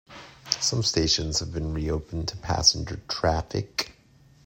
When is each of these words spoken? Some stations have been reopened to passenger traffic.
Some 0.59 0.81
stations 0.81 1.41
have 1.41 1.53
been 1.53 1.75
reopened 1.75 2.27
to 2.29 2.37
passenger 2.37 2.95
traffic. 3.07 3.91